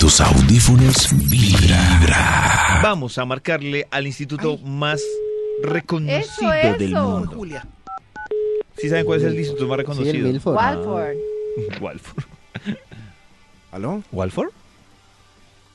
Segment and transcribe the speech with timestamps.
[0.00, 2.80] tus audífonos vibra.
[2.82, 4.98] Vamos a marcarle al instituto más
[5.62, 7.04] reconocido Eso, del eso.
[7.06, 7.46] mundo.
[8.78, 10.28] ¿Sí saben cuál es el instituto más Sí, el reconocido?
[10.28, 10.56] Milford.
[10.56, 11.16] Walford.
[11.82, 12.24] Walford.
[13.72, 14.02] ¿Aló?
[14.10, 14.48] ¿Walford?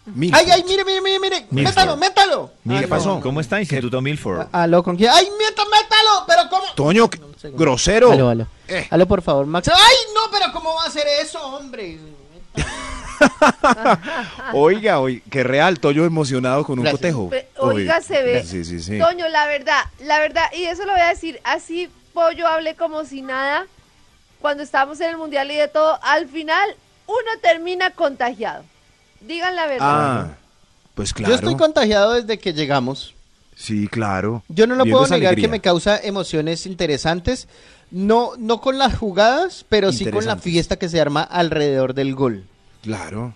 [0.08, 0.42] Milford.
[0.44, 1.46] Ay, ay, mire, mire, mire, mire.
[1.52, 2.52] Métalo, métalo.
[2.68, 3.22] ¿Qué pasó?
[3.22, 4.48] ¿Cómo está Instituto Milford?
[4.52, 5.12] Aló, ¿con quién?
[5.14, 6.26] Ay, métalo, métalo.
[6.26, 6.64] Pero ¿cómo?
[6.76, 7.10] Toño,
[7.54, 8.12] grosero.
[8.12, 8.48] Aló, aló.
[8.68, 8.88] Eh.
[8.90, 9.70] Aló, por favor, Max.
[9.72, 12.00] Ay, no, pero ¿cómo va a hacer eso, hombre?
[14.54, 17.14] Oiga, oiga, qué real, Toño emocionado con un Gracias.
[17.14, 17.32] cotejo.
[17.58, 18.44] Oiga, se ve.
[18.44, 19.00] Sí, sí, sí.
[19.00, 23.04] Toño, la verdad, la verdad, y eso lo voy a decir, así Pollo hable como
[23.06, 23.66] si nada,
[24.42, 26.70] cuando estábamos en el Mundial y de todo, al final
[27.08, 28.64] uno termina contagiado.
[29.22, 29.80] Digan la verdad.
[29.82, 30.28] Ah,
[30.94, 31.30] pues claro.
[31.32, 33.14] Yo estoy contagiado desde que llegamos.
[33.56, 34.44] Sí, claro.
[34.50, 35.48] Yo no lo Viendo puedo negar alegría.
[35.48, 37.48] que me causa emociones interesantes.
[37.90, 42.16] No, no con las jugadas, pero sí con la fiesta que se arma alrededor del
[42.16, 42.46] gol.
[42.86, 43.34] Claro.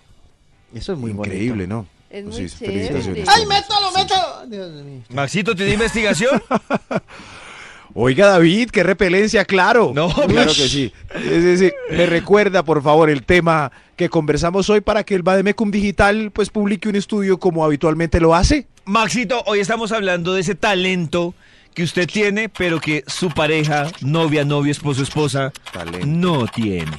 [0.73, 1.85] Eso es muy Increíble, ¿no?
[2.09, 2.87] Es Pues muy sí, chévere.
[2.87, 4.01] felicitaciones, Ay, métalo, Sí.
[4.01, 4.47] métalo.
[4.47, 5.01] Dios mío.
[5.09, 6.41] Maxito, ¿tiene investigación?
[7.95, 9.91] Oiga, David, qué repelencia, claro.
[9.95, 10.93] No, claro que sí.
[11.23, 11.71] Sí, sí, sí.
[11.89, 16.49] Me recuerda, por favor, el tema que conversamos hoy para que el Bademecum Digital pues
[16.51, 18.67] publique un estudio como habitualmente lo hace.
[18.85, 21.33] Maxito, hoy estamos hablando de ese talento
[21.73, 26.05] que usted tiene, pero que su pareja, novia, novio, esposo, esposa, Talento.
[26.05, 26.91] no tiene.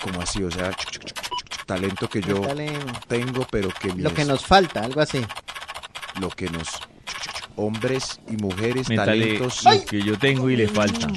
[0.00, 2.92] Como así, o sea, chuc, chuc, chuc, chuc, chuc, talento que yo Talento.
[3.08, 5.24] tengo, pero que Lo que nos falta, algo así.
[6.20, 6.68] lo que nos
[7.56, 11.08] hombres y mujeres talentos lo que yo tengo y le falta.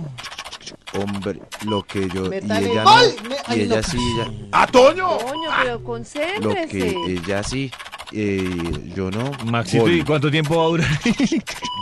[0.99, 5.17] hombre lo que yo Métale y ella no, y ella sí ella ¡Ah, Toño!
[5.17, 6.95] Toño, pero lo que concéntrese.
[7.07, 7.71] ella sí
[8.11, 10.99] eh, yo no Maxito, gol, ¿y cuánto tiempo va a durar?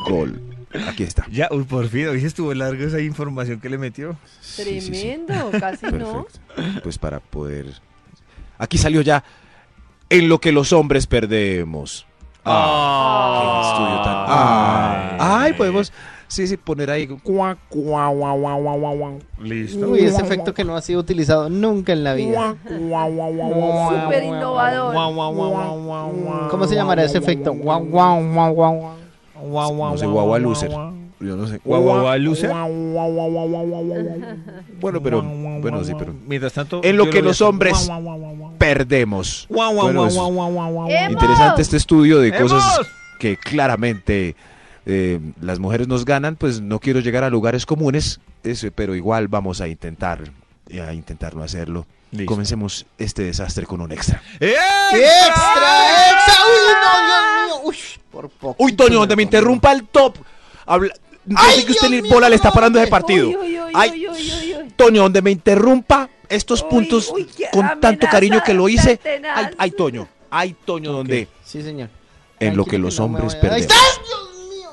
[0.08, 0.42] gol
[0.88, 4.18] aquí está ya, uy, por fin, hoy estuvo largo esa información que le metió.
[4.42, 4.92] Sí, sí, sí.
[4.92, 6.26] Tremendo, casi no.
[6.26, 7.68] perfecto pues para poder
[8.58, 9.24] aquí salió ya
[10.10, 12.06] en lo que los hombres perdemos
[12.44, 15.94] Ah, qué estudio tan ah, ay podemos
[16.28, 19.12] sí sí poner ahí cuá, cuá, guá, guá, guá, guá, guá.
[19.42, 19.90] Listo.
[19.90, 22.56] Uy, ese efecto que no ha sido utilizado nunca en la vida.
[22.64, 24.96] Súper innovador.
[26.50, 27.54] ¿Cómo se llamará ese efecto?
[29.42, 29.92] Guau, guau, guau, guau.
[29.92, 30.72] no sé guagua loser
[31.20, 32.52] yo no sé Guau, guau, guau, loser.
[34.80, 36.82] bueno pero bueno sí pero Mientras tanto.
[36.84, 37.90] en lo que los hombres
[38.58, 40.90] perdemos Guau, guau, Bueno, guau, es guau, guau, guau, guau.
[40.90, 41.12] ¡Hemos!
[41.12, 42.52] interesante este estudio de ¡Hemos!
[42.54, 42.88] cosas
[43.20, 44.36] que claramente
[44.88, 49.28] eh, las mujeres nos ganan, pues no quiero llegar a lugares comunes, ese, pero igual
[49.28, 50.24] vamos a intentar,
[50.70, 51.86] eh, a intentar no hacerlo.
[52.10, 52.26] Listo.
[52.26, 54.22] Comencemos este desastre con un extra.
[54.40, 54.58] ¡Extra,
[56.12, 56.34] extra!
[56.48, 57.62] ¡Uy, no, Dios mío!
[57.70, 57.76] Uy,
[58.12, 58.64] por poco.
[58.64, 60.18] Uy, Toño, donde me interrumpa el top.
[60.66, 60.94] Habla...
[61.24, 63.28] Yo Ay, sé que usted Dios ni mío, bola le está parando ese partido.
[63.30, 64.74] Uy, uy, uy, Ay, uy.
[64.76, 67.14] Toño, donde me interrumpa estos Uy, puntos
[67.52, 69.00] con tanto cariño que lo hice.
[69.36, 71.90] Ay, ay, Toño, ay, Toño, donde Sí, señor.
[72.40, 73.62] en lo Tranquilo que los no hombres perdemos.
[73.62, 73.76] está.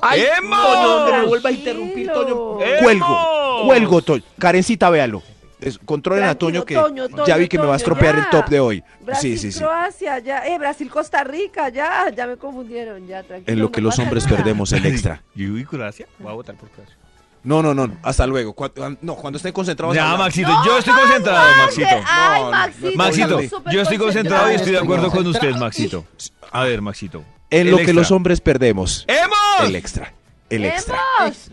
[0.01, 0.59] Ay, ¡Hemos!
[0.59, 2.11] Toño, donde me vuelva a interrumpir.
[2.11, 2.61] Toño.
[2.61, 2.81] ¡Hemos!
[2.81, 4.23] Cuelgo, cuelgo, Toño.
[4.39, 5.21] Karencita, véalo.
[5.61, 8.23] Es- controlen a Toño que Toño, Toño, ya vi que me va a estropear ya.
[8.23, 8.83] el top de hoy.
[9.01, 9.59] Brasil, sí, sí, sí.
[9.59, 13.51] Croacia, ya, eh, Brasil, Costa Rica, ya, ya me confundieron, ya, tranquilo.
[13.53, 14.37] En lo no que los hombres nada.
[14.37, 15.21] perdemos el extra.
[15.35, 16.07] ¿Y Croacia?
[16.19, 16.95] Voy a votar por Croacia.
[17.43, 17.89] No, no, no.
[18.03, 18.53] Hasta luego.
[19.01, 19.95] No, cuando estén concentrados.
[19.95, 20.15] Ya.
[20.17, 21.55] Maxito, No yo estoy concentrado.
[21.57, 21.87] Maxito.
[22.05, 26.05] Ay, Maxito, yo estoy concentrado y estoy de acuerdo con usted, Maxito.
[26.51, 27.23] A ver, Maxito.
[27.49, 29.05] En El lo que los hombres perdemos.
[29.07, 29.69] ¡Hemos!
[29.69, 30.13] El extra.
[30.49, 30.99] El extra.
[31.21, 31.49] ¡Hemos!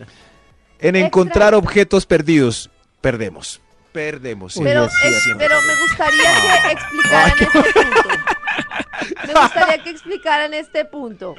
[0.79, 0.99] En Extra.
[1.07, 2.69] encontrar objetos perdidos.
[3.01, 3.61] Perdemos.
[3.97, 4.53] Perdemos.
[4.53, 4.59] sí.
[4.63, 5.47] Pero, es- siempre.
[5.47, 6.29] pero me gustaría
[6.63, 8.09] que explicaran este punto.
[9.27, 11.35] Me gustaría que explicaran este punto.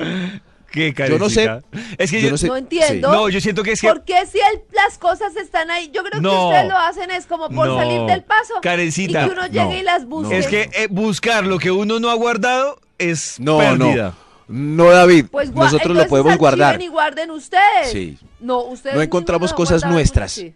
[0.72, 1.48] ¿Qué, Yo no sé.
[1.96, 2.46] Es que Yo yo, no sé.
[2.48, 3.12] No entiendo.
[3.12, 3.86] No, yo siento que es que...
[3.88, 5.90] ¿Por qué si el- las cosas están ahí?
[5.94, 7.76] Yo creo que ustedes lo hacen es como por No.
[7.78, 8.54] salir del paso.
[8.60, 10.36] Karencita, Y que uno llegue no, y las busque.
[10.36, 14.14] Es que eh, buscar lo que uno no ha guardado es No, pérdida.
[14.48, 14.84] no.
[14.84, 15.26] No, David.
[15.30, 16.82] Pues nosotros lo podemos guardar.
[16.82, 17.92] y guarden ustedes.
[17.92, 18.18] Sí.
[18.40, 20.32] No, ustedes No encontramos cosas nuestras.
[20.32, 20.54] sí.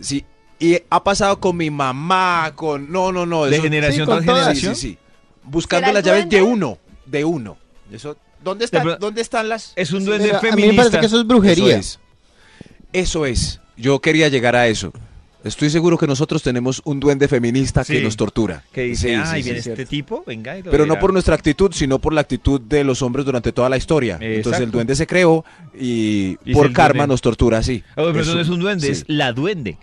[0.00, 0.24] Sí.
[0.62, 2.90] Y ha pasado con mi mamá, con.
[2.90, 3.44] No, no, no.
[3.46, 4.38] ¿De eso- generación sí, tras todas.
[4.38, 4.74] Sí, generación?
[4.76, 4.98] sí, sí.
[5.44, 6.78] Buscando ¿Será las llaves de uno.
[7.04, 7.56] De uno.
[7.92, 8.16] Eso.
[8.42, 9.72] ¿Dónde están, pero- ¿dónde están las.?
[9.76, 10.82] Es un duende Pero a mí me feminista.
[10.82, 11.76] parece que eso es brujería.
[11.76, 11.98] Eso es.
[12.92, 13.60] Eso es.
[13.76, 14.92] Yo quería llegar a eso.
[15.44, 18.62] Estoy seguro que nosotros tenemos un duende feminista que nos tortura.
[18.72, 19.70] Que dice, Sí, viene sí.
[19.70, 21.00] este tipo, venga y lo Pero no verá".
[21.00, 24.18] por nuestra actitud, sino por la actitud de los hombres durante toda la historia.
[24.20, 25.44] Entonces el duende se creó
[25.76, 27.12] y Y por karma duende.
[27.14, 27.82] nos tortura así.
[27.96, 28.92] Ah, pero Eso, no es un duende, sí.
[28.92, 29.78] es la duende.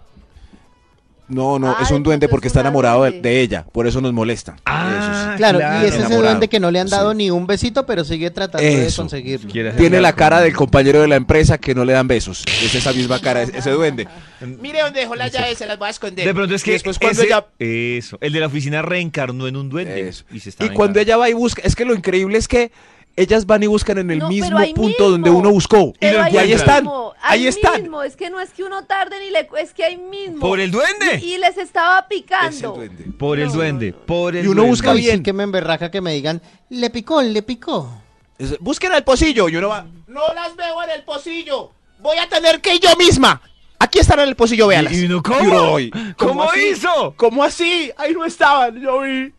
[1.29, 3.85] No, no, Ah, es de un duende porque es está enamorado de, de ella, por
[3.87, 4.55] eso nos molesta.
[4.65, 7.17] Ah, Claro, y es ese duende que no le han dado Sí.
[7.17, 9.03] ni un besito, pero sigue tratando de Eso.
[9.03, 9.49] conseguirlo.
[9.51, 12.43] Quiere hacer Tiene la cara del compañero de la empresa que no le dan besos.
[12.63, 14.07] Es esa misma cara, es- ese duende.
[14.41, 16.25] Mire dónde dejó las llaves, se las voy a esconder.
[16.25, 19.55] De pronto es que después cuando ese- ella- Eso, el de la oficina reencarnó en
[19.55, 20.09] un duende.
[20.09, 20.23] Eso.
[20.31, 22.71] Y, se está Y cuando ella va y busca, es que lo increíble es que
[23.15, 25.09] ellas van y buscan en el No, mismo punto mismo.
[25.09, 25.93] donde uno buscó.
[25.99, 27.81] Y ahí están, mismo, ahí están.
[27.81, 28.01] mismo.
[28.03, 29.47] Es que no es que uno tarde ni le...
[29.61, 30.39] Es que ahí mismo.
[30.39, 31.19] Por el duende.
[31.21, 32.71] Y, y les estaba Es el picando.
[32.73, 33.03] duende.
[33.17, 34.05] Por el No, duende, no, no.
[34.05, 34.69] por el Y uno duende.
[34.71, 35.23] busca Ay, sí bien.
[35.23, 37.91] que me emberraca que me digan, le picó, le picó.
[38.37, 39.85] Es- Busquen al pocillo y uno va.
[40.07, 41.71] No las veo en el pocillo.
[41.99, 43.41] Voy a tener que ir yo misma.
[43.79, 44.93] Aquí están en el pocillo, véalas.
[44.93, 45.39] ¿Y uno Y cómo?
[45.41, 46.69] uno, "Ay, ¿Cómo, así?
[46.69, 47.13] hizo?
[47.17, 47.91] ¿Cómo así?
[47.97, 49.33] Ahí no estaban, yo vi.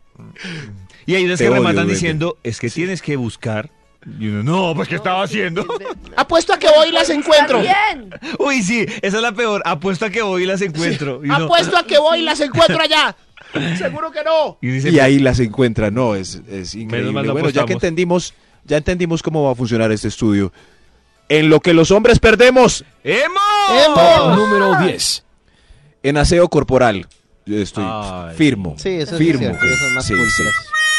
[1.05, 3.69] Y hay unos Te que rematan diciendo, es que tienes que buscar.
[4.19, 5.63] Y uno, no, pues ¿qué estaba haciendo?
[6.15, 7.61] Apuesto a que voy y las encuentro.
[7.61, 8.09] Bien.
[8.39, 9.61] Uy, sí, esa es la peor.
[9.65, 11.21] Apuesto a que voy y las encuentro.
[11.23, 13.15] Y uno- Apuesto a que voy y las encuentro allá.
[13.77, 14.57] Seguro que no.
[14.61, 17.31] y dice, Y ahí las encuentra, no, es, es increíble.
[17.31, 18.33] Bueno, ya que entendimos,
[18.65, 20.51] ya entendimos cómo va a funcionar este estudio.
[21.29, 23.39] En lo que los hombres perdemos, ¡Emo!
[23.95, 25.23] Top número 10.
[26.03, 27.07] en aseo corporal.
[27.45, 28.35] Yo estoy Ay.
[28.35, 28.75] firmo.
[28.77, 29.39] Sí, eso sí es firmo.
[29.41, 30.35] cierto, son más Sí, pulcras.
[30.35, 30.43] sí.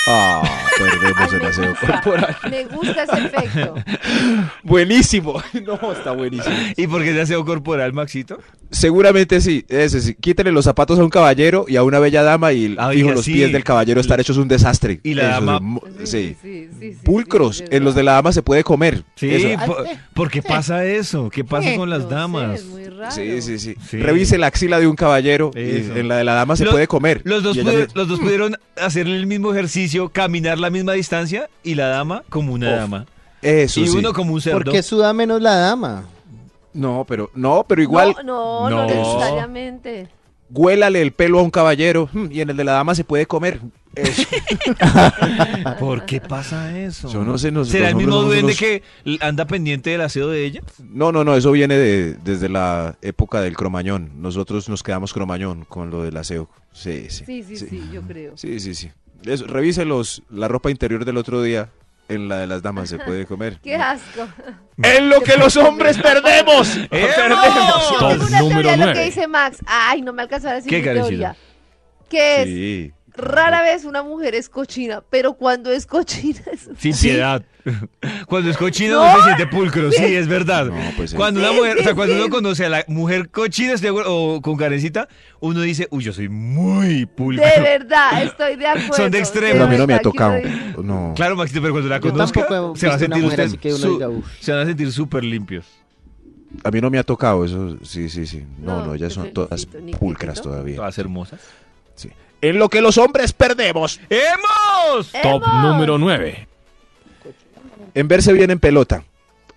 [0.06, 0.42] Ah,
[0.78, 1.86] perdemos Ay, me aseo gusta.
[1.86, 2.36] corporal.
[2.50, 3.74] Me gusta ese efecto.
[4.64, 5.40] Buenísimo.
[5.64, 6.54] No, está buenísimo.
[6.76, 8.38] ¿Y por qué se aseo corporal, Maxito?
[8.70, 10.14] Seguramente sí, ese sí.
[10.14, 13.12] Quítale los zapatos a un caballero y a una bella dama y Ah, fijo, oiga,
[13.14, 13.34] los sí.
[13.34, 14.98] pies del caballero están hechos un desastre.
[15.04, 16.36] Y la Eso dama- es sí,
[16.82, 17.58] sí, sí, Pulcros.
[17.58, 19.04] sí, en los de la dama se puede comer.
[19.16, 19.66] Sí, Eso.
[19.66, 19.76] po-
[20.14, 21.30] ¿por qué pasa eso?
[21.30, 22.60] ¿Qué pasa con las damas?
[22.60, 23.10] es muy raro.
[23.10, 23.98] Sí, sí, sí, Sí.
[23.98, 25.58] Revise la axila de un caballero y
[25.98, 27.22] en la de la dama se Los- puede comer.
[27.24, 31.86] Los dos, los dos pudieron hacer el mismo ejercicio, caminar la misma distancia y la
[31.88, 33.06] dama como una Uf, dama.
[33.40, 33.96] Eso y sí.
[33.98, 34.58] uno como un cerdo.
[34.58, 36.04] Porque suda menos la dama.
[36.74, 38.86] No, pero no, pero igual No, no, No.
[38.86, 40.08] no necesariamente.
[40.54, 43.26] huélale el pelo a un caballero mm, y en el de la dama se puede
[43.26, 43.60] comer.
[43.94, 44.22] Eso.
[45.78, 47.08] ¿Por qué pasa eso?
[47.12, 48.82] Yo no sé, no sé, ¿Será el mismo duende unos- que
[49.20, 50.60] anda pendiente del aseo de ella?
[50.78, 54.10] No, no, no, eso viene de, desde la época del cromañón.
[54.22, 56.48] Nosotros nos quedamos cromañón con lo del aseo.
[56.72, 57.24] Sí, sí.
[57.26, 58.36] Sí, sí, sí, yo creo.
[58.36, 58.90] Sí, sí, sí.
[59.24, 61.68] Eso, revise los, la ropa interior del otro día.
[62.08, 63.58] En la de las damas se puede comer.
[63.62, 64.26] Qué asco.
[64.82, 66.76] En lo que los hombres perdemos.
[66.76, 66.88] ¡Emo!
[66.90, 68.92] Yo Top tengo una número teoría de lo nueve.
[68.94, 69.58] que dice Max.
[69.66, 71.36] Ay, no me alcanzó a decir ¿Qué, mi teoría.
[72.10, 72.92] Que es Sí.
[73.16, 76.68] Rara vez una mujer es cochina, pero cuando es cochina es...
[76.78, 77.44] Sin piedad.
[78.26, 79.06] Cuando es cochino No.
[79.06, 80.66] no, se siente pulcro, sí, es verdad.
[80.66, 81.16] No, pues sí.
[81.16, 82.20] cuando una Sí, mujer, o sea, cuando sí.
[82.20, 83.74] uno conoce a la mujer cochina
[84.06, 85.06] o con carencita,
[85.38, 87.46] uno dice, uy, yo soy muy pulcro.
[87.46, 88.92] De verdad, estoy de acuerdo.
[88.96, 89.52] Son de extremo.
[89.52, 90.40] Pero a mí no me ha tocado.
[90.82, 91.12] No.
[91.14, 94.08] Claro, Maxito, pero cuando la conozca, se va a sentir mujer usted que su- diga,
[94.40, 95.64] se van a sentir súper limpios.
[96.64, 97.76] A mí no me ha tocado eso.
[97.84, 98.44] Sí, sí, sí.
[98.58, 99.66] No, No, no, ya te son todas
[100.00, 100.74] pulcras todavía.
[100.76, 101.40] Todas hermosas.
[101.94, 102.10] Sí.
[102.42, 103.98] En lo que los hombres perdemos.
[104.10, 105.10] ¡Hemos!
[105.12, 105.62] Top ¡Hemos!
[105.62, 106.48] número 9.
[107.94, 109.04] En verse bien en pelota.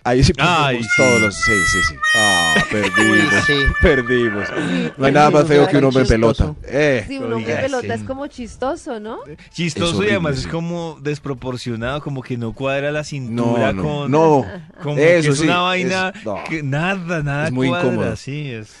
[0.04, 1.34] Ahí sí Ay, perdimos todos los.
[1.34, 1.94] Sí, sí, sí.
[2.16, 3.44] Ah, perdimos.
[3.44, 3.54] Sí.
[3.82, 4.48] Perdimos.
[4.96, 6.54] No hay nada más feo que un hombre en pelota.
[6.62, 7.04] Eh.
[7.08, 9.18] Sí, un hombre Oiga, pelota es como chistoso, ¿no?
[9.52, 14.10] Chistoso Es y además es como desproporcionado, como que no cuadra la cintura no, con...
[14.12, 14.46] no.
[14.80, 16.44] Como que Eso es sí, una es- vaina no.
[16.48, 18.14] que nada, nada Es muy cuadra, incómodo.
[18.16, 18.76] sí, es...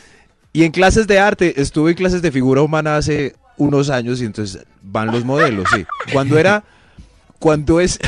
[0.52, 4.24] Y en clases de arte, estuve en clases de figura humana hace unos años y
[4.24, 5.84] entonces van los modelos, sí.
[6.12, 6.64] Cuando era,
[7.38, 7.98] cuando es,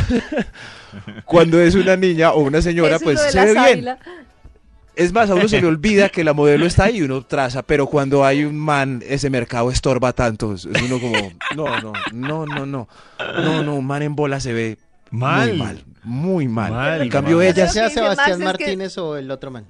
[1.24, 3.96] cuando es una niña o una señora, pues se ve bien.
[4.94, 7.62] Es más, a uno se le olvida que la modelo está ahí y uno traza,
[7.62, 10.54] pero cuando hay un man, ese mercado estorba tanto.
[10.54, 11.14] Es uno como,
[11.54, 12.88] no, no, no, no, no.
[13.36, 14.76] No, no, un man en bola se ve
[15.10, 15.50] Mal.
[15.50, 16.72] muy mal, muy mal.
[16.72, 17.46] Mal, en cambio mal.
[17.46, 19.66] ella, sea Sebastián Max es que- Martínez o el otro man.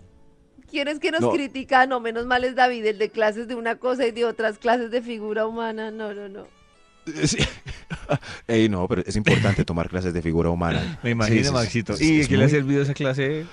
[0.71, 1.31] ¿Quién es que nos No.
[1.33, 1.87] critica?
[1.87, 4.91] No, menos mal es David, el de clases de una cosa y de otras clases
[4.91, 5.91] de figura humana.
[5.91, 6.47] No, no, no.
[7.25, 7.39] Sí.
[8.49, 10.99] Ey, no, pero es importante tomar clases de figura humana.
[11.03, 11.53] Me imagino, Sí.
[11.53, 11.93] Maxito.
[11.95, 13.47] Es- ¿Y es qué le ha servido esa clase?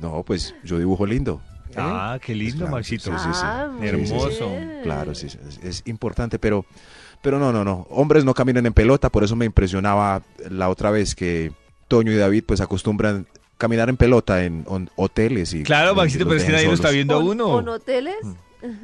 [0.00, 1.42] No, pues yo dibujo lindo.
[1.76, 3.10] Ah, qué lindo, claro, Maxito.
[3.18, 3.40] sí, sí, sí.
[3.44, 4.52] Ah, Hermoso.
[4.82, 6.64] Claro, sí, es, es importante, pero,
[7.22, 7.86] pero no, no, no.
[7.90, 11.52] Hombres no caminan en pelota, por eso me impresionaba la otra vez que
[11.86, 13.26] Toño y David pues acostumbran
[13.60, 16.90] caminar en pelota en, on- hoteles y Claro, Maxito, pero es que nadie lo está
[16.90, 17.46] viendo a ¿O- uno.
[17.46, 18.16] ¿O en hoteles?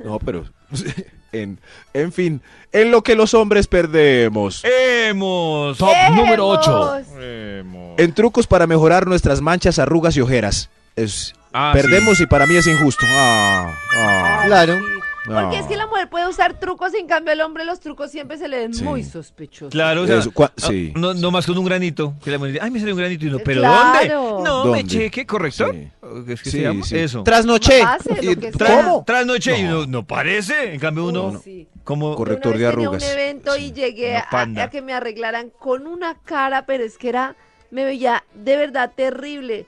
[0.05, 0.45] No, pero
[1.33, 1.59] en,
[1.93, 2.41] en fin,
[2.73, 4.63] en lo que los hombres perdemos.
[4.65, 5.77] ¡Hemos!
[5.79, 6.97] Top número 8.
[6.99, 7.09] ¡Hemos!
[7.21, 7.99] ¡Hemos!
[7.99, 10.71] En trucos para mejorar nuestras manchas, arrugas y ojeras.
[10.95, 13.05] Es, Ah, perdemos y para mí es injusto.
[13.09, 14.79] Ah, ah, Claro.
[15.27, 18.39] Porque es que la mujer puede usar trucos, en cambio al hombre los trucos siempre
[18.39, 18.85] se le ven Sí.
[18.85, 19.71] muy sospechosos.
[19.71, 20.93] Claro, o sea, Eso, cua- ah, sí.
[20.97, 22.15] no, no más con un granito.
[22.23, 24.21] Que la mujer dice, ay, me salió un granito y uno, ¿pero Claro.
[24.23, 24.45] dónde?
[24.49, 24.85] No, me ¿Dónde?
[24.85, 25.67] cheque, ¿correcto?
[25.73, 25.89] Sí.
[26.27, 26.85] ¿qué es que Sí, se llama?
[26.85, 26.99] sí.
[26.99, 27.23] Eso.
[27.23, 27.83] Trasnoché.
[27.83, 28.85] Pase, lo Y- que Tra- sea.
[28.85, 29.05] ¿Cómo?
[29.05, 30.73] Trasnoche y uno no parece.
[30.75, 31.67] En cambio uno, No, sí.
[31.85, 33.03] como Corrector una de vez tenía arrugas.
[33.05, 37.09] un evento y llegué a, a que me arreglaran con una cara, pero es que
[37.09, 37.37] era,
[37.71, 39.67] me veía de verdad terrible.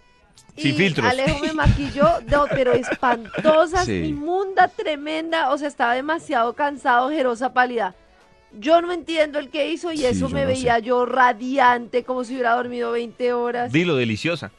[0.56, 1.06] Sin y filtros.
[1.08, 3.92] Alejo me maquilló, no, pero espantosa, Sí.
[4.06, 7.94] inmunda, tremenda, o sea, estaba demasiado cansado, ojerosa, pálida.
[8.58, 12.24] Yo no entiendo el que hizo y Sí, eso me no veía yo radiante, como
[12.24, 13.70] si hubiera dormido 20 horas.
[13.72, 14.50] dilo deliciosa.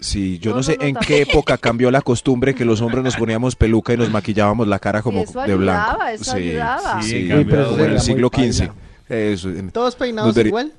[0.00, 1.06] Sí, yo No, sé no, en tampoco.
[1.06, 4.78] qué época cambió la costumbre que los hombres nos poníamos peluca y nos maquillábamos la
[4.78, 5.82] cara como eso de blanco.
[6.02, 7.02] ayudaba, eso ayudaba.
[7.02, 8.70] Sí, Sí, cambio pero Como en el siglo XV.
[9.08, 10.72] Eso, ¿Todos peinados igual?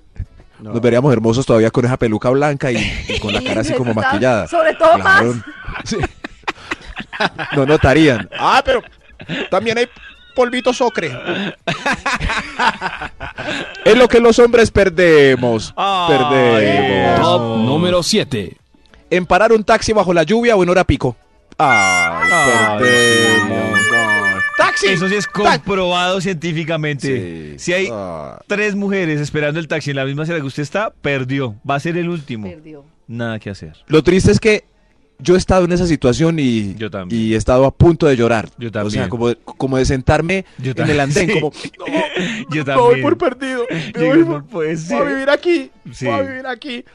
[0.59, 0.71] No.
[0.73, 2.77] Nos veríamos hermosos todavía con esa peluca blanca y,
[3.09, 4.47] y con la cara así como maquillada.
[4.47, 5.33] Sobre todo Claro.
[5.33, 5.43] más.
[5.85, 5.97] Sí.
[7.55, 8.29] No notarían.
[8.39, 8.81] Ah, pero
[9.49, 9.87] también hay
[10.35, 11.11] polvito socre.
[13.85, 15.73] Es lo que los hombres perdemos.
[16.07, 17.21] Perdemos.
[17.21, 18.55] Top número 7.
[19.09, 21.15] En parar un taxi bajo la lluvia o en hora pico.
[21.57, 23.66] Ay, Ay, perdemos.
[24.85, 27.53] Eso sí es comprobado científicamente.
[27.57, 27.59] Sí.
[27.59, 28.39] Si hay Ah.
[28.47, 31.55] tres mujeres esperando el taxi en la misma sala que usted está, perdió.
[31.69, 32.47] Va a ser el último.
[32.49, 32.85] Perdió.
[33.07, 33.73] Nada que hacer.
[33.87, 34.65] Lo triste es que
[35.19, 37.21] yo he estado en esa situación y, Yo también.
[37.21, 38.49] y he estado a punto de llorar.
[38.59, 39.09] Yo O sea, también.
[39.09, 41.33] como de, como de sentarme Yo en el también, andén, sí.
[41.39, 41.51] como,
[42.51, 43.01] Yo Me voy también.
[43.01, 43.63] por perdido.
[43.97, 45.71] Digo, voy, no por- puede voy a vivir aquí.
[45.91, 46.05] Sí.
[46.05, 46.85] Voy a vivir aquí.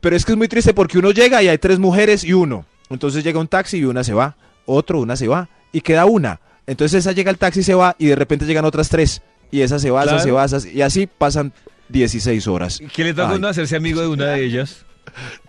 [0.00, 2.64] Pero es que es muy triste porque uno llega y hay tres mujeres y uno.
[2.90, 6.40] Entonces llega un taxi y una se va, otro, una se va y queda una.
[6.68, 9.22] Entonces esa llega al taxi y se va y de repente llegan otras tres.
[9.50, 10.20] Y esa se va, Claro.
[10.20, 11.52] se va, y así pasan
[11.88, 12.80] 16 horas.
[12.94, 14.84] ¿Qué le toca uno hacerse amigo de una de ellas?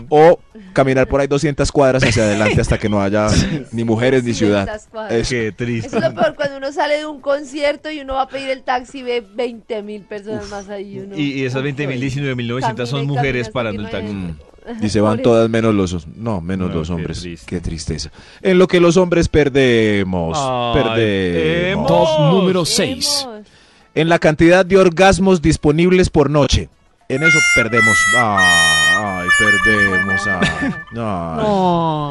[0.09, 0.39] O
[0.73, 3.29] caminar por ahí 200 cuadras hacia adelante hasta que no haya
[3.73, 4.67] ni mujeres ni ciudad.
[4.67, 5.13] 200 cuadras.
[5.21, 5.31] Eso.
[5.31, 5.87] Qué triste.
[5.87, 8.51] Eso es lo peor cuando uno sale de un concierto y uno va a pedir
[8.51, 10.99] el taxi y ve 20 mil personas más ahí.
[10.99, 11.99] Uno, Y, y esas Uf, 20.000,
[12.37, 14.13] 19.900 son camina y mujeres parando el que taxi.
[14.13, 14.37] no Mm.
[14.83, 17.21] Y se van todas menos los no, menos No, los qué hombres.
[17.21, 17.47] triste.
[17.47, 18.11] Qué tristeza.
[18.43, 21.87] En lo que los hombres perdemos, Ay, perdemos.
[21.87, 23.21] Top número 6.
[23.25, 23.47] Hemos-
[23.95, 26.69] En la cantidad de orgasmos disponibles por noche.
[27.09, 27.97] En eso perdemos.
[28.17, 30.27] Ay, perdemos.
[30.27, 31.45] Ay, ay,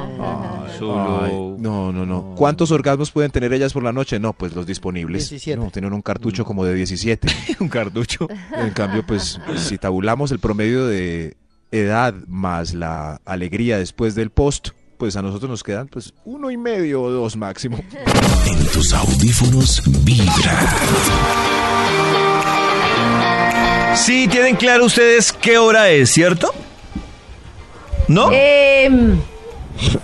[0.09, 1.31] ay.
[1.59, 2.33] No, no, no.
[2.35, 4.19] ¿Cuántos orgasmos pueden tener ellas por la noche?
[4.19, 5.29] No, pues los disponibles.
[5.29, 5.57] 17.
[5.61, 7.27] No, tienen un cartucho como de 17.
[7.59, 8.27] un cartucho.
[8.57, 11.35] En cambio, pues si tabulamos el promedio de
[11.71, 16.57] edad más la alegría después del post, pues a nosotros nos quedan pues uno y
[16.57, 17.79] medio o dos máximo.
[18.45, 20.59] En tus audífonos vibra.
[23.95, 26.53] Sí, tienen claro ustedes qué hora es, ¿cierto?
[28.07, 28.29] ¿No?
[28.31, 29.19] Em,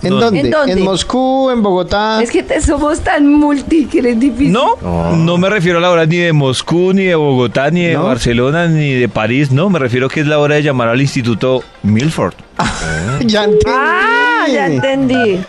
[0.02, 0.50] ¿En ¿Dónde?
[0.50, 0.72] dónde?
[0.72, 0.82] ¿En?
[0.82, 2.22] Moscú, en Bogotá.
[2.22, 4.52] es que te- somos tan multi que es difícil.
[4.52, 4.76] No,
[5.16, 8.04] no me refiero a la hora ni de Moscú, ni de Bogotá, ni de ¿No?
[8.04, 11.62] Barcelona, ni de París, no, me refiero que es la hora de llamar al Instituto
[11.82, 12.34] Milford.
[13.24, 13.64] Ya entendí.
[13.74, 15.40] Ah, ya entendí.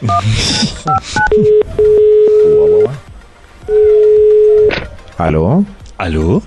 [5.18, 5.66] ¿Aló?
[5.98, 6.42] ¿Aló?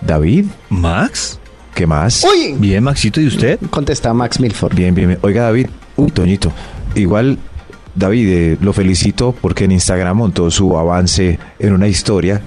[0.00, 0.46] ¿David?
[0.68, 1.38] ¿Max?
[1.74, 2.24] ¿Qué más?
[2.24, 2.54] Uy.
[2.58, 3.58] Bien, Maxito, ¿y usted?
[3.70, 4.74] Contesta Max Milford.
[4.74, 5.18] Bien, bien, bien.
[5.22, 5.68] Oiga, David.
[5.96, 6.52] Uy, Toñito.
[6.94, 7.38] Igual,
[7.94, 12.40] David, eh, lo felicito porque en Instagram montó su avance en una historia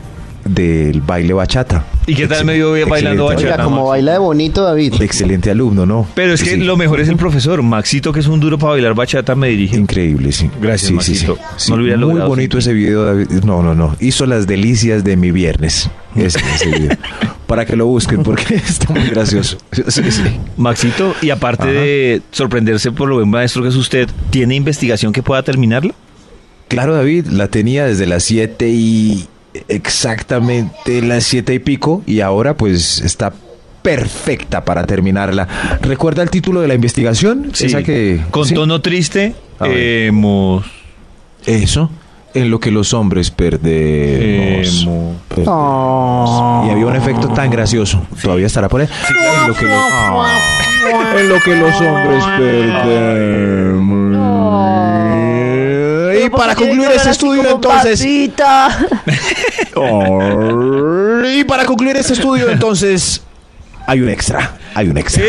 [0.44, 1.84] del baile bachata.
[2.06, 3.54] ¿Y qué tal Excel- me vio bailando bachata?
[3.54, 4.94] Oiga, como baila de bonito, David.
[5.02, 6.06] Excelente alumno, ¿no?
[6.14, 6.58] Pero es que Sí.
[6.58, 7.64] lo mejor es el profesor.
[7.64, 9.76] Maxito, que es un duro para bailar bachata, me dirige.
[9.76, 10.48] Increíble, sí.
[10.62, 11.26] Gracias, sí, sí, sí.
[11.28, 11.38] Maxito.
[11.58, 13.28] Sí, No lo Muy logrado bonito ese video, David.
[13.44, 13.96] No, no, no.
[14.00, 15.90] Hizo las delicias de mi viernes.
[16.16, 16.98] Ese, ese video.
[17.48, 19.58] Para que lo busquen, porque está muy gracioso.
[19.72, 20.24] Sí, sí.
[20.58, 21.72] Maxito, y aparte Ajá.
[21.72, 25.94] de sorprenderse por lo buen maestro que es usted, ¿tiene investigación que pueda terminarla?
[26.68, 29.28] Claro, David, la tenía desde las 7 y
[29.68, 33.34] exactamente las siete y pico y ahora pues está
[33.82, 35.48] perfecta para terminarla.
[35.82, 37.52] ¿Recuerda el título de la investigación?
[37.58, 38.54] Esa que Con ¿sí?
[38.56, 39.78] tono triste, ver.
[40.08, 40.66] hemos...
[41.46, 41.92] Eso,
[42.36, 44.86] en lo que los hombres perdemos.
[46.68, 48.02] Y había un efecto tan gracioso.
[48.22, 48.88] Todavía estará por ahí.
[49.42, 49.72] En lo que, lo-
[51.20, 53.96] en lo que los hombres perdemos.
[56.26, 58.00] Y para concluir este estudio, entonces.
[61.38, 63.22] Y para concluir este estudio, entonces.
[63.88, 64.54] Hay un extra.
[64.76, 65.24] Hay un extra.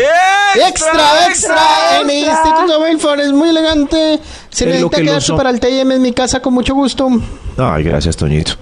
[0.67, 4.19] Extra, extra, en el Instituto Milford es muy elegante.
[4.49, 7.09] Se Es lo necesita que quedarse para el TIM en mi casa con mucho gusto.
[7.57, 8.53] Ay, gracias, Toñito.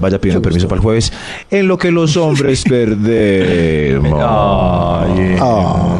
[0.00, 1.12] Vaya pidiendo permiso para el jueves.
[1.50, 4.14] En lo que los hombres perdemos.
[4.14, 5.98] Ay, Ah.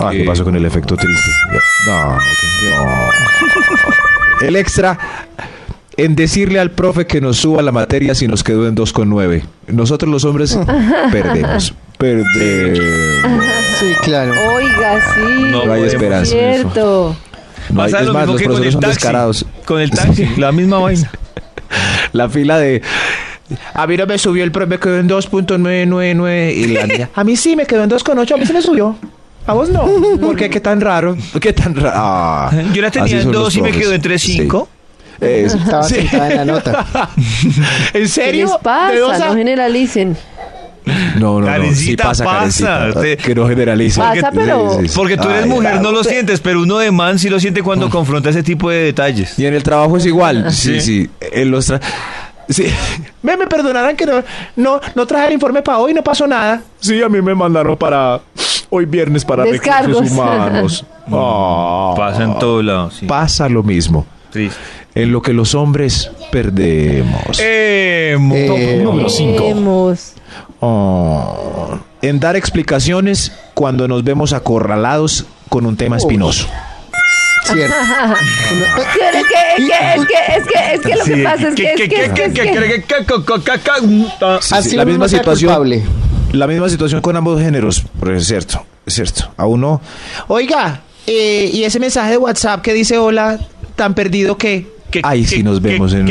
[0.00, 1.30] Ah, ¿qué pasó con el efecto triste?
[1.86, 2.20] No, ok.
[4.40, 4.46] No.
[4.48, 4.98] El extra
[5.96, 9.44] en decirle al profe que nos suba la materia si nos quedó en 2,9.
[9.68, 10.58] Nosotros los hombres
[11.12, 11.74] perdemos.
[11.98, 12.78] Perdemos.
[13.78, 14.32] Sí, claro.
[14.54, 15.20] Oiga, sí.
[15.50, 16.30] No hay es esperanza.
[16.32, 17.16] Cierto.
[17.70, 18.94] No hay- es más, los profesores el son taxi.
[18.96, 19.46] descarados.
[19.64, 21.10] Con el taxi, la misma vaina.
[22.12, 22.80] La fila de...
[23.74, 27.10] A mí no me subió el pro, me quedó en 2.999 y la niña.
[27.14, 28.96] A mí sí me quedó en 2.8, a mí se me subió.
[29.46, 29.86] A vos no.
[30.20, 30.48] ¿Por qué?
[30.50, 31.16] ¿Qué tan raro?
[31.40, 31.92] ¿Qué tan raro?
[31.94, 34.66] Ah, Yo la tenía en son los dos y me quedó en 3.5.
[35.18, 35.26] Sí.
[35.26, 35.94] Es- Estaba sí.
[35.96, 36.86] sentada en la nota.
[37.92, 38.44] ¿En ¿Qué serio?
[38.46, 39.26] les ¿De dos pasa?
[39.28, 40.16] No generalicen.
[41.18, 41.72] No, no, no.
[41.74, 42.88] Sí pasa, pasa.
[43.22, 44.00] Que no generalice.
[44.00, 44.94] Pasa, pero- Sí, sí, sí.
[44.96, 47.62] Porque tú eres Ay, mujer, no lo sientes, pero uno de man sí lo siente
[47.62, 49.38] cuando confronta ese tipo de detalles.
[49.38, 50.46] Y en el trabajo es igual.
[50.52, 51.08] Sí, sí.
[51.20, 51.80] En los tra-
[52.48, 52.64] Sí.
[53.22, 54.22] Me, me perdonarán que no,
[54.56, 56.62] no, no traje el informe para hoy, no pasó nada.
[56.80, 58.20] Sí, a mí me mandaron para
[58.70, 59.88] hoy viernes para Descargos.
[59.96, 60.84] recursos humanos.
[61.10, 61.94] Ah.
[61.96, 63.06] Pasa en todo lado, sí.
[63.06, 64.06] Pasa lo mismo.
[64.30, 64.58] Triste.
[64.94, 67.38] En lo que los hombres perdemos.
[67.40, 68.34] Emo.
[68.36, 69.94] Eh, Número 5.
[70.60, 71.78] Oh.
[72.02, 76.46] En dar explicaciones cuando nos vemos acorralados con un tema espinoso.
[77.44, 77.74] Cierto.
[78.78, 81.54] Es que, es que, es que, es que, es que lo que Sí, pasa es
[81.54, 82.84] que, es que, es que, es que-
[84.40, 85.50] Sí, Así sí, la misma situación.
[85.52, 85.82] culpable.
[86.32, 87.84] La misma situación con ambos géneros.
[88.00, 89.30] Pero es cierto, es cierto.
[89.36, 89.80] A uno.
[90.28, 93.38] Oiga, eh, y ese mensaje de WhatsApp que dice hola,
[93.76, 94.77] tan perdido que...
[95.02, 96.06] Ahí sí nos vemos en-.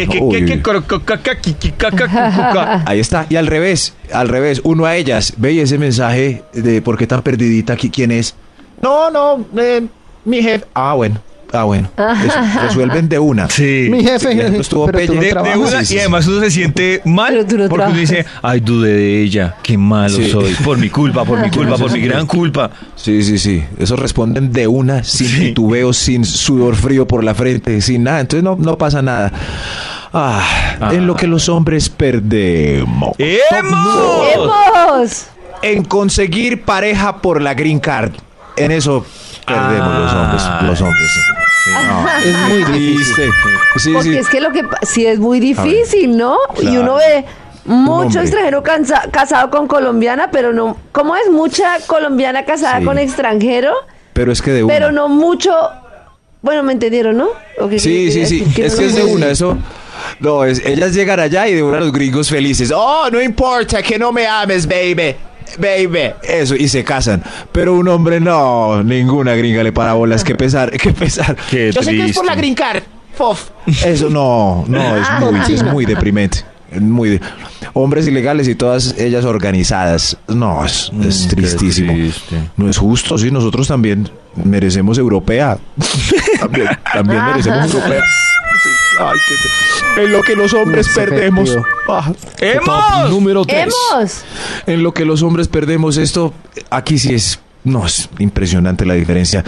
[2.86, 3.26] Ahí está.
[3.30, 4.62] Y al revés, al revés.
[4.64, 5.34] Uno a ellas.
[5.38, 7.76] Ve ese mensaje de por qué tan perdidita.
[7.78, 8.36] qui- ¿Quién es?
[8.82, 9.84] No, no, eh,
[10.26, 10.66] mi jefe.
[10.74, 11.20] Ah, bueno.
[11.54, 11.89] Ah, bueno.
[11.98, 13.50] Eso, resuelven de una.
[13.50, 13.88] Sí.
[13.89, 16.39] Mi jefe, Sí, estuvo pero tú no pelle- De, una, Sí, sí, y además uno
[16.42, 20.10] se siente mal Pero tú no porque uno dice, ay, dudé de ella, qué malo
[20.16, 20.30] Sí.
[20.30, 22.70] soy, por mi culpa, por mi culpa, por mi gran culpa.
[22.96, 23.63] Sí, sí, sí.
[23.80, 25.39] Eso responden de una, sin Sí.
[25.39, 28.20] titubeo, sin sudor frío por la frente, sin nada.
[28.20, 29.32] Entonces no, no pasa nada.
[30.13, 33.12] Ah, en lo que los hombres perdemos.
[33.18, 34.24] ¡Emo!
[34.36, 35.27] ¡Hemos!
[35.62, 38.12] En conseguir pareja por la green card.
[38.56, 39.06] En eso
[39.48, 40.44] perdemos los hombres.
[40.63, 41.12] Los hombres.
[41.63, 41.72] sí.
[42.30, 43.16] Es muy difícil.
[43.16, 43.30] Triste.
[43.77, 44.18] Sí, Porque sí.
[44.18, 46.38] es que lo que sí es muy difícil, ¿no?
[46.62, 47.25] Y uno ve
[47.66, 51.30] mucho extranjero cansa- casado con colombiana, pero no, ¿cómo es?
[51.30, 52.86] Mucha colombiana casada Sí.
[52.86, 53.74] con extranjero,
[54.13, 54.74] Pero es que de una.
[54.74, 55.54] pero no mucho,
[56.42, 57.27] bueno, me entendieron, ¿no?
[57.60, 58.44] ¿O qué Sí, sí, sí.
[58.58, 59.58] Es no que es de una, eso.
[60.20, 62.72] No, es, ellas llegan allá y de una los gringos felices.
[62.74, 65.16] Oh, no importa que no me ames, baby.
[65.58, 66.14] Baby.
[66.24, 67.24] Eso, y se casan.
[67.52, 70.24] Pero un hombre, no, ninguna gringa le para bolas.
[70.24, 71.36] Que pesar, que pesar.
[71.50, 72.84] Qué Yo sé que es por la green card.
[73.15, 73.50] Fof.
[73.84, 76.39] Eso no, no, es muy, es muy deprimente.
[76.72, 77.22] Es Muy de-
[77.74, 80.17] hombres ilegales y todas ellas organizadas.
[80.28, 81.93] No, es, es Mm, qué tristísimo.
[82.58, 85.58] No es justo, sí, nosotros también merecemos europea.
[86.39, 88.04] también, también merecemos europea.
[89.00, 89.17] Ay,
[89.96, 91.56] qué- en lo que los hombres perdemos.
[91.88, 93.10] Ah, ¡Emos!
[93.10, 93.63] Número 3.
[93.93, 94.24] ¡Hemos!
[94.65, 96.34] en lo que los hombres perdemos esto,
[96.70, 99.43] aquí sí es, no, es impresionante la diferencia.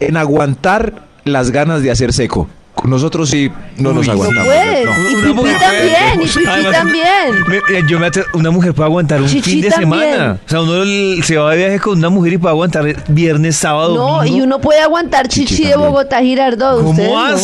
[0.00, 2.48] En aguantar las ganas de hacer seco.
[2.84, 4.46] Nosotros sí no nos Uy, aguantamos.
[4.46, 5.10] no.
[5.10, 7.06] Y Una Pipi mujer también, y puede- Pipi Además, también.
[7.48, 10.12] me- eh, yo me atre- una mujer puede aguantar un Chichi fin de también.
[10.12, 10.38] semana.
[10.46, 13.96] O sea, uno se va de viaje con una mujer y puede aguantar viernes, sábado,
[13.96, 14.36] No, domingo.
[14.36, 15.76] y uno puede aguantar Chichi chichi de.
[15.76, 16.82] Bogotá Girardot.
[16.84, 17.38] ¿ustedes ¿Cómo no?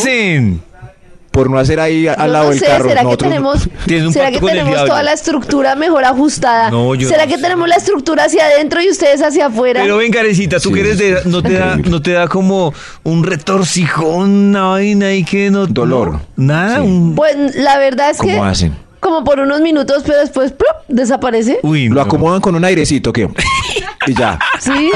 [1.32, 2.88] Por no hacer ahí al lado no del sé, carro.
[2.88, 6.70] ¿será que nosotros- tenemos, Tiene un ¿será que tenemos toda la estructura mejor ajustada?
[6.70, 7.42] No, yo ¿Será no que sé.
[7.42, 9.80] tenemos la estructura hacia adentro y ustedes hacia afuera?
[9.82, 12.72] Pero ven, Karencita, tú Sí, que eres de, no te da, no te da como
[13.02, 16.20] un retorcijón, una vaina ahí que no Dolor.
[16.36, 16.82] nada, Sí.
[16.86, 18.74] un Pues la verdad es que ¿Cómo hacen?
[19.00, 20.68] como por unos minutos, pero después ¡plup!
[20.88, 21.58] desaparece.
[21.62, 23.26] uy, Lo acomodan con un airecito, ¿qué?
[24.06, 24.38] Y ya.
[24.58, 24.90] ¿Sí?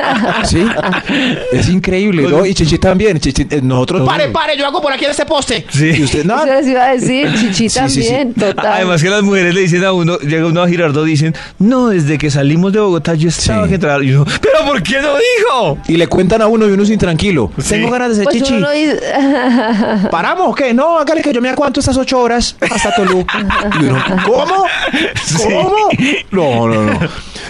[0.44, 0.66] ¿Sí?
[1.52, 2.44] Es increíble, ¿no?
[2.46, 3.18] Y Chichi también.
[3.18, 4.06] Chichi, eh, nosotros.
[4.08, 5.66] Pare, pare, yo hago por aquí en este poste.
[5.72, 6.02] Y Sí.
[6.04, 6.36] usted, no.
[6.36, 8.08] Eso les iba a decir, Chichi Sí, sí, sí.
[8.08, 8.66] también, total.
[8.74, 12.18] Además que las mujeres le dicen a uno, llega uno a Girardot dicen, no, desde
[12.18, 13.68] que salimos de Bogotá yo estaba Sí.
[13.70, 14.02] que entrar.
[14.02, 15.78] Y uno, pero ¿por qué no dijo?
[15.88, 17.50] Y le cuentan a uno y uno es intranquilo.
[17.58, 17.70] Sí.
[17.70, 18.54] Tengo ganas de ser pues chichi.
[18.54, 19.00] dice,
[20.10, 20.72] ¿Paramos o qué?
[20.74, 23.38] No, hágale que yo me aguanto estas ocho horas hasta Toluca.
[23.80, 24.64] Y uno, ¿Cómo?
[25.38, 25.88] ¿Cómo?
[26.30, 26.98] No, no, no.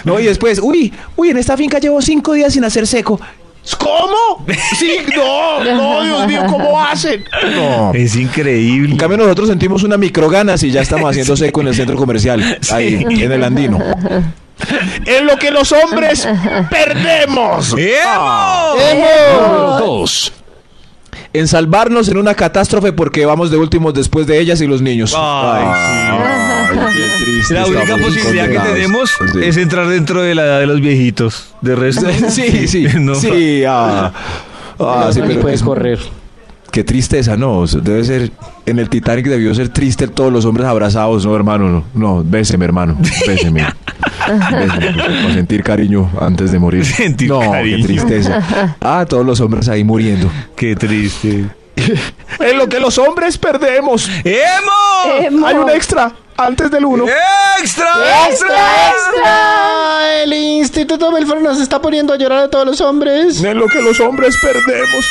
[0.03, 3.19] No, y después, uy, uy, en esta finca llevo cinco días sin hacer seco.
[3.77, 4.45] ¿Cómo?
[4.77, 7.23] Sí, no, no, Dios mío, ¿cómo hacen?
[7.55, 7.93] No.
[7.93, 8.91] Es increíble.
[8.91, 12.59] En cambio nosotros sentimos una microganas y ya estamos haciendo seco en el centro comercial,
[12.71, 13.79] ahí, en el andino.
[15.05, 16.27] En lo que los hombres
[16.69, 17.73] perdemos.
[17.77, 18.73] ¡Emo!
[18.75, 20.33] Número 2.
[21.33, 25.13] En salvarnos en una catástrofe porque vamos de últimos después de ellas y los niños.
[25.17, 25.73] Ay, Ay,
[26.19, 26.42] triste.
[27.49, 29.39] La única posibilidad que tenemos Sí.
[29.43, 31.53] es entrar dentro de la edad de los viejitos.
[31.61, 33.15] De resto, Sí, sí, no.
[33.15, 33.63] sí.
[33.67, 34.11] Ah,
[34.79, 35.99] Ah, sí, pero puedes es- correr.
[36.71, 37.67] Qué tristeza, no.
[37.67, 38.31] Debe ser.
[38.65, 41.69] En el Titanic debió ser triste todos los hombres abrazados, no, hermano.
[41.69, 42.97] No, no béseme, hermano.
[43.27, 43.63] Béseme.
[44.51, 46.83] Béseme, para sentir cariño antes de morir.
[46.83, 47.77] Sentir no, cariño.
[47.77, 48.75] qué tristeza.
[48.81, 50.31] Ah, todos los hombres ahí muriendo.
[50.55, 51.45] Qué triste.
[52.39, 54.09] En lo que los hombres perdemos.
[54.23, 55.19] ¡Emo!
[55.27, 55.45] Emo.
[55.47, 57.05] Hay un extra antes del uno.
[57.59, 57.87] ¡Extra!
[58.29, 59.23] ¡Extra, extra!
[59.25, 63.43] Ah, el Instituto Belfort nos está poniendo a llorar a todos los hombres.
[63.43, 65.05] En lo que los hombres perdemos.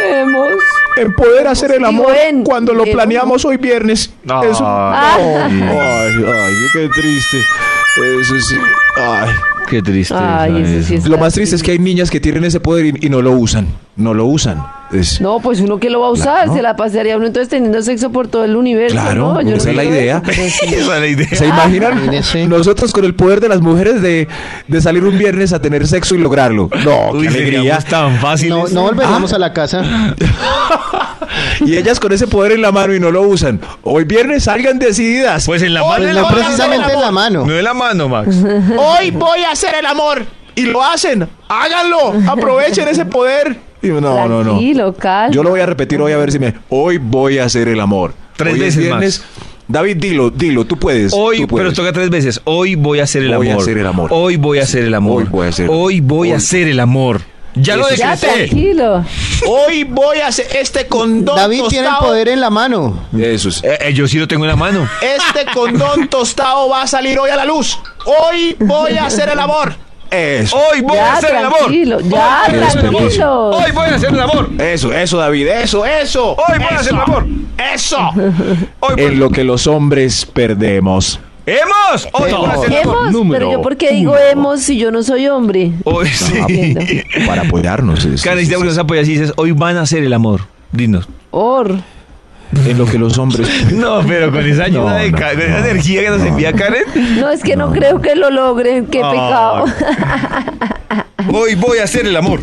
[0.00, 0.48] Hemos.
[0.96, 4.10] En poder hacer el amor en- cuando lo planeamos hoy viernes.
[4.24, 4.42] No.
[4.42, 4.64] Eso.
[4.66, 7.38] Ay, ay, qué triste.
[8.20, 8.56] Eso sí.
[8.96, 9.30] Ay.
[9.68, 10.14] Qué triste.
[10.16, 13.06] Ay, eso sí Lo más triste es que hay niñas que tienen ese poder y,
[13.06, 13.68] y no lo usan.
[13.96, 14.64] No lo usan.
[14.92, 16.54] Es- No, pues uno que lo va a usar, Claro.
[16.54, 18.96] se la pasaría uno entonces teniendo sexo por todo el universo.
[18.96, 19.42] Claro, ¿no?
[19.42, 20.22] Yo esa no es la idea.
[20.26, 20.74] eso, sí.
[20.74, 21.28] Esa es la idea.
[21.34, 22.46] ¿Se imaginan Imagínese.
[22.46, 24.28] nosotros con el poder de las mujeres de,
[24.66, 26.70] de salir un viernes a tener sexo y lograrlo?
[26.84, 27.58] No, Uy, qué alegría.
[27.80, 28.50] seríamos tan fáciles.
[28.50, 29.82] No, no volveríamos a la casa.
[31.60, 33.60] Y ellas con ese poder en la mano y no lo usan.
[33.82, 35.44] Hoy viernes salgan decididas.
[35.46, 35.96] Pues en la mano.
[35.96, 36.36] Pues en la no mano.
[36.40, 37.46] precisamente en la mano.
[37.46, 38.36] No en la mano, Max.
[38.76, 40.24] Hoy voy a hacer el amor.
[40.54, 41.28] Y lo hacen.
[41.48, 42.14] Háganlo.
[42.28, 43.56] Aprovechen ese poder.
[43.82, 44.94] Y no, no, no.
[44.94, 45.32] Calma.
[45.34, 46.54] Yo lo voy a repetir hoy a ver si me.
[46.68, 48.14] Hoy voy a hacer el amor.
[48.36, 49.22] Tres Hoy veces viernes.
[49.66, 51.12] David, dilo, dilo, tú puedes.
[51.14, 51.66] Hoy, tú puedes.
[51.68, 52.40] pero toca tres veces.
[52.44, 53.62] Hoy voy a hacer el Voy a amor.
[53.62, 54.10] hacer el amor.
[54.12, 55.22] Hoy voy a hacer el amor.
[55.22, 57.20] Hoy voy a hacer- Hoy voy a hacer el amor.
[57.54, 58.26] Ya lo Eso decreté.
[58.46, 59.04] tranquilo.
[59.46, 63.08] Hoy voy a hacer este condón David tiene el poder en la mano.
[63.18, 63.64] Eso es.
[63.64, 64.88] Eh, eh, yo sí lo tengo en la mano.
[65.02, 67.78] Este condón tostado va a salir hoy a la luz.
[68.06, 69.74] Hoy voy a hacer el amor.
[70.10, 70.56] Eso.
[70.56, 71.58] Hoy voy a hacer el amor.
[71.58, 72.00] tranquilo.
[72.00, 73.00] Ya, Hoy voy a hacer el amor.
[73.00, 73.50] tranquilo.
[73.50, 74.48] Hoy voy a hacer el amor.
[74.58, 75.46] Eso, eso, David.
[75.48, 75.84] Eso.
[75.86, 76.30] Eso.
[76.32, 77.26] Hoy voy a hacer el amor.
[77.74, 77.98] Eso.
[78.80, 81.20] Hoy voy- En lo que los hombres perdemos.
[81.46, 82.06] ¡Hemos!
[82.12, 82.96] Hoy voy a hacer el amor.
[82.98, 84.20] Hemos, número pero yo por qué digo uno.
[84.20, 85.72] hemos si yo no soy hombre.
[85.84, 86.74] Hoy sí.
[87.26, 88.04] Para apoyarnos.
[88.04, 90.42] necesitamos que nos apoyes y dices, hoy van a hacer el amor.
[90.72, 91.08] Dinos.
[91.30, 91.76] Or.
[92.66, 93.48] En lo que los hombres.
[93.72, 95.44] No, pero con esa ayuda No, de no, Ka- con no.
[95.44, 96.84] esa energía que nos envía Karen,
[97.20, 98.86] No, es que no, creo que lo logren.
[98.86, 99.64] Qué pecado.
[101.32, 102.40] hoy voy a hacer el amor.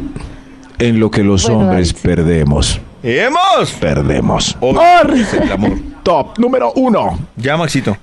[0.78, 2.80] En lo que los Bueno, hombres perdemos.
[3.02, 3.72] ¡Hemos!
[3.80, 4.58] Perdemos.
[4.60, 5.10] Hoy Or.
[5.12, 5.72] voy a hacer el amor.
[6.04, 7.18] Top número uno.
[7.38, 7.96] Ya, Maxito.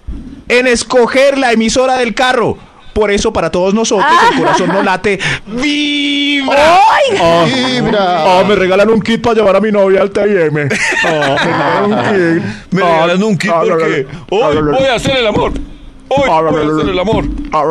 [0.49, 2.57] En escoger la emisora del carro.
[2.93, 5.19] Por eso, para todos nosotros, el corazón no late.
[5.47, 6.79] ¡Vibra!
[6.91, 7.51] ¡Ay!
[7.81, 8.41] Vibra.
[8.41, 10.69] Ah, me regalan un kit para llevar a mi novia al TIM.
[11.05, 12.03] Ah, me regalan un
[12.39, 12.45] kit.
[12.71, 15.53] Me Ah, regalan un kit ah, porque hoy voy a hacer el amor.
[16.09, 17.25] Hoy Ah, voy a hacer el amor.
[17.53, 17.65] ah,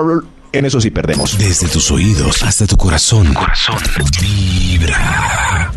[0.54, 1.38] En eso sí perdemos.
[1.38, 3.34] Desde tus oídos hasta tu corazón.
[3.34, 3.78] Corazón.
[4.20, 5.72] Vibra.